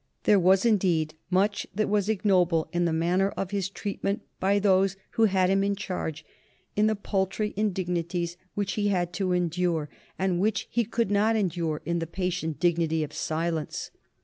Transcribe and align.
There 0.23 0.39
was, 0.39 0.65
indeed, 0.65 1.13
much 1.29 1.67
that 1.75 1.87
was 1.87 2.09
ignoble 2.09 2.67
in 2.73 2.85
the 2.85 2.91
manner 2.91 3.29
of 3.37 3.51
his 3.51 3.69
treatment 3.69 4.23
by 4.39 4.57
those 4.57 4.97
who 5.11 5.25
had 5.25 5.51
him 5.51 5.63
in 5.63 5.75
charge, 5.75 6.25
in 6.75 6.87
the 6.87 6.95
paltry 6.95 7.53
indignities 7.55 8.35
which 8.55 8.71
he 8.73 8.87
had 8.87 9.13
to 9.13 9.31
endure, 9.31 9.89
and 10.17 10.39
which 10.39 10.67
he 10.71 10.85
could 10.85 11.11
not 11.11 11.35
endure 11.35 11.83
in 11.85 11.99
the 11.99 12.07
patient 12.07 12.59
dignity 12.59 13.03
of 13.03 13.13
silence. 13.13 13.91